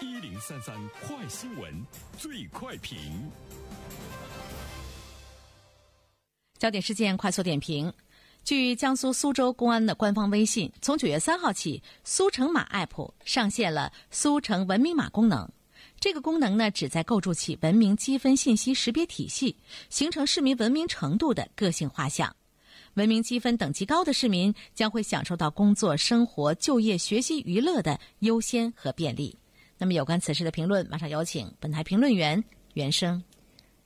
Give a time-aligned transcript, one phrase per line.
[0.00, 1.84] 一零三三快新闻，
[2.16, 2.96] 最快评。
[6.56, 7.92] 焦点事件快速点评。
[8.44, 15.50] 据江苏苏州公安的官方微信，从九月三号起，苏城码 App 上线了苏城文明码功能。
[15.98, 19.56] 这个功能呢，旨在构筑起文明积分信息识别体系，
[19.90, 22.34] 形成市民文明程度的个性画像。
[22.94, 29.36] 文明积分等级高的市民将会享受到工作、生活、就业、学习、娱乐的优先和便利。
[29.80, 32.42] 那么，有关此事的评论，马上有请本台评论员
[32.74, 33.22] 袁生。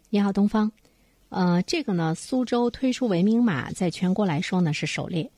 [0.08, 0.72] 你好，东方。
[1.28, 5.30] 呃，这个呢，苏州推出文明码，在全国来说呢是首列。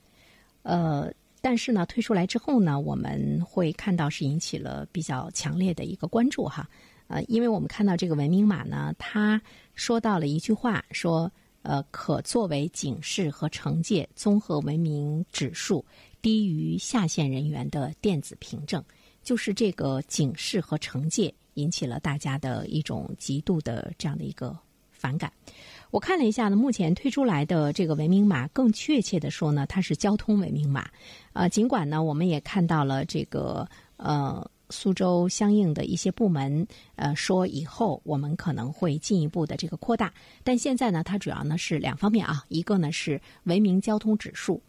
[0.63, 6.69] 呃，但是呢，推出来之后呢，我们会看到是引起了比较强烈的一个关注哈。
[7.09, 9.43] 呃，因为我们看到这个文明码呢，它
[9.75, 11.31] 说到了一句话，说
[11.63, 15.85] 呃，可作为警示和惩戒综合文明指数
[16.23, 18.83] 低于下线人员的电子凭证，
[19.25, 24.57] 就是这个警示和惩戒引起了大家的一种极度的这样的一个
[24.91, 25.33] 反感。
[25.91, 30.89] 我看了一下呢，目前推出来的这个文明码，更确切的说呢，它是交通文明码。
[31.33, 36.67] 呃，尽管呢，我们也看到了这个呃苏州相应的一些部门
[36.97, 44.61] 呃说以后我们可能会进一步的这个扩大，但现在呢，它主要呢是两方面啊，一个呢是文明交通指数，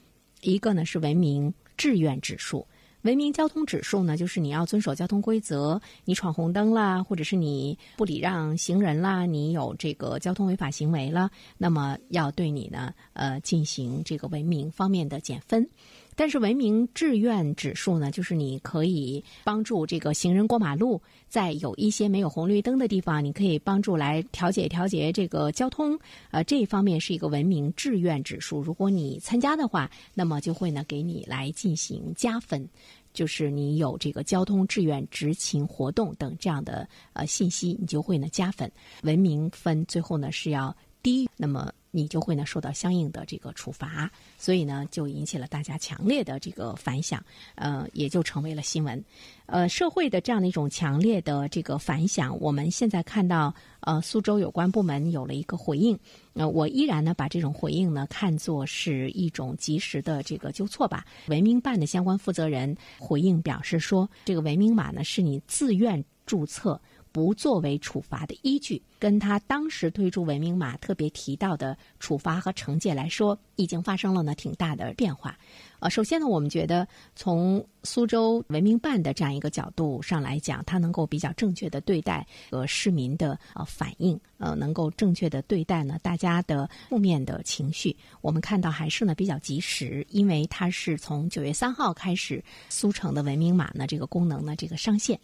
[0.42, 2.68] 一个呢是文明志愿指数。
[3.06, 15.70] 文明交通指数呢，就是你要遵守交通规则，你闯红灯啦，或者是你不礼让行人啦，你有这个交通违法行为了，那么要对你呢，呃，进行这个文明方面的减分。
[16.16, 26.00] 但是文明志愿指数呢，就是你可以帮助这个行人过马路，在有一些没有红绿灯的地方，你可以帮助来调节调节这个交通。
[26.32, 28.62] 呃，这一方面是一个文明志愿指数。
[28.62, 32.66] 如果你参加的话，那么就会呢给你来进行加分，
[33.14, 38.72] 就是你有这个交通志愿执勤活动等这样的呃信息，你就会呢加分。
[39.04, 41.72] 文明分最后呢是要低，那么。
[41.96, 47.24] 你就会呢受到相应的这个处罚，所以呢就引起了大家强烈的这个反响，
[47.56, 49.02] 呃，也就成为了新闻。
[49.46, 55.98] 呃，社会的这样的一种强烈的这个反响，我们现在看到，呃，苏州有关部门有了一个回应。
[56.34, 61.06] 呃，我依然呢把这种回应呢看作是一种及时的这个纠错吧。
[61.28, 66.82] 文明办的相关负责人回应表示说，这个文明码呢是你自愿注册。
[67.16, 75.38] 不作为处罚的依据，跟他当时推出文明码特别提到的处罚和惩戒来说，已经发生了呢挺大的变化。
[75.86, 87.96] 呃，首先呢，我们觉得从苏州文明办的这样一个角度上来讲，它能够比较正确的对待呃市民的呃反应，呃，能够正确的对待呢大家的负面的情绪。
[88.22, 95.20] 我们看到还是呢比较及时，因为它是从九月三号开始，苏城的文明码呢这个功能呢这个上线。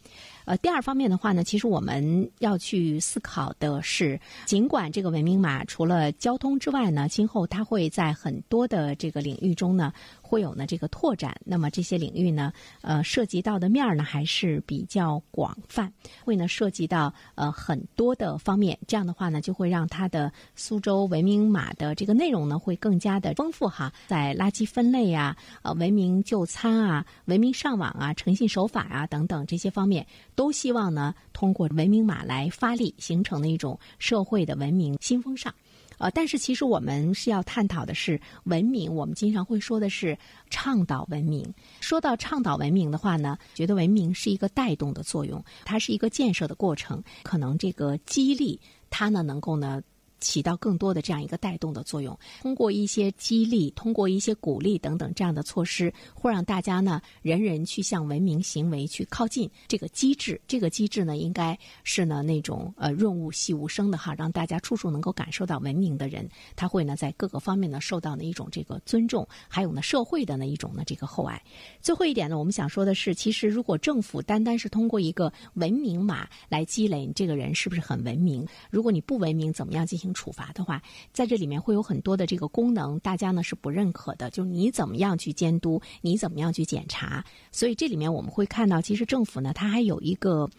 [0.45, 9.91] 呃，第二方面的话呢，其实我们要去思考的是，尽管这个文明码除了交通之外呢，今后它会在很多的这个领域中呢。
[10.31, 15.91] 会有呢这个拓展，那么这些领域呢，呃，涉及到的面儿呢还是比较广泛，
[16.23, 18.79] 会呢涉及到呃很多的方面。
[18.87, 23.91] 这样的话呢，就会让它的苏州文明码的这个内容呢会更加的丰富哈。
[24.07, 35.53] 在垃圾分类啊、呃文明就餐啊、文明上网啊、诚信守法啊等等这些方面，都希望呢通过文明码来发力，形成的一种社会的文明新风尚。
[36.01, 38.93] 呃，但是其实我们是要探讨的是文明。
[38.93, 40.17] 我们经常会说的是
[40.49, 41.53] 倡导文明。
[41.79, 47.01] 说到倡导文明的话呢，觉得文明是一个带动的作用，它是一个建设的过程。
[47.23, 48.59] 可能这个激励
[48.89, 49.81] 它呢，能够呢。
[50.21, 59.49] 起到更多的这样一个带动的作用，通过一些激励，通过一些鼓励等等这样的措施，会让大家呢人人去向文明行为去靠近。
[59.67, 71.41] 这个机制，这个机制呢，应该是呢那种呃润物细无声的哈，让大家处处能够感受到文明的人，他会呢在各个方面呢受到呢一种这个尊重，还有呢社会的呢一种呢这个厚爱。
[71.81, 80.10] 最后一点呢，我们想说的是，其实如果政府单单是通过一个文明码来积累你这个人是不是很文明，如果你不文明，怎么样进行？
[80.13, 80.81] 处罚的话，
[81.11, 84.29] 在这里面会有很多的这个功能，大家呢是不认可的。
[84.29, 87.23] 就是你怎么样去监督，你怎么样去检查？
[87.51, 90.49] 所以这里面我们会看到，其实政府呢，它还有一个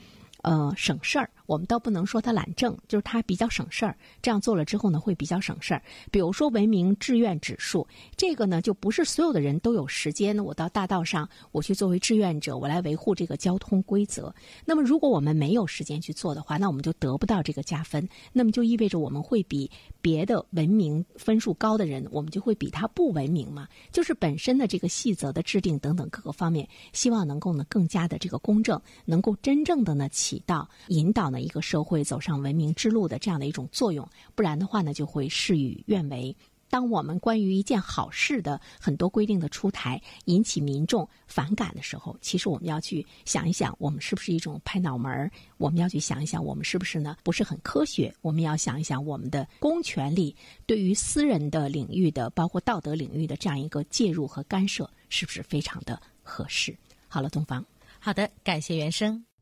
[0.43, 3.96] 呃省事儿，我们倒不能说他懒政，就是他比较省事儿。
[4.20, 5.82] 这样做了之后呢，会比较省事儿。
[6.10, 7.86] 比如说文明志愿指数，
[8.16, 10.44] 这个呢就不是所有的人都有时间呢。
[10.44, 14.32] 我到大道上，我去作为志愿者，我来维护这个交通规则。
[14.64, 18.08] 那么如果我们没有时间去做的话，那我们就得不到这个加分。
[18.32, 19.68] 那么就意味着我们会比
[20.00, 23.66] 别的文明分数高的人，我们就会比他不文明嘛。
[23.90, 31.31] 就是本身的这个细则的制定等等各个方面，希望能够呢更加的这个公正，能够真正的呢起到引导。
[31.32, 36.37] 呢一个社会走上文明之路的这样的一种作用，不然的话呢，就会事与愿违。
[36.70, 45.31] 当我们关于一件好事的很多规定的出台引起民众反感的时候，其实我们要去想一想，我们是不是一种拍脑门儿？
[45.58, 48.11] 我们要去想一想，我们是不是呢不是很科学？
[48.23, 56.75] 我们要想一想，我们的公权力对于私人的领域的，包括道德领域的这样一个介入和干涉，是不是非常的合适？
[57.06, 57.62] 好了，东方，
[58.00, 59.31] 好的，感谢原生。